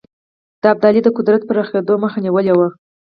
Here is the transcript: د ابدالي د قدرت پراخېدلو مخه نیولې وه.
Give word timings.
د 0.61 0.63
ابدالي 0.73 1.01
د 1.03 1.09
قدرت 1.17 1.41
پراخېدلو 1.47 2.01
مخه 2.03 2.17
نیولې 2.25 2.53
وه. 2.57 2.67